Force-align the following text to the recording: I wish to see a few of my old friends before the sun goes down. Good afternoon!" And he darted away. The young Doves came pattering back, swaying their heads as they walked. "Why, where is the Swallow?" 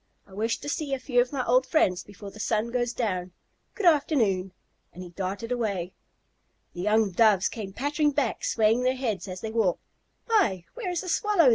I 0.25 0.33
wish 0.33 0.57
to 0.61 0.67
see 0.67 0.95
a 0.95 0.99
few 0.99 1.21
of 1.21 1.31
my 1.31 1.45
old 1.45 1.67
friends 1.67 2.03
before 2.03 2.31
the 2.31 2.39
sun 2.39 2.71
goes 2.71 2.91
down. 2.91 3.33
Good 3.75 3.85
afternoon!" 3.85 4.51
And 4.91 5.03
he 5.03 5.09
darted 5.11 5.51
away. 5.51 5.93
The 6.73 6.81
young 6.81 7.11
Doves 7.11 7.47
came 7.47 7.71
pattering 7.71 8.09
back, 8.09 8.43
swaying 8.43 8.81
their 8.81 8.95
heads 8.95 9.27
as 9.27 9.41
they 9.41 9.51
walked. 9.51 9.83
"Why, 10.25 10.65
where 10.73 10.89
is 10.89 11.01
the 11.01 11.09
Swallow?" 11.09 11.49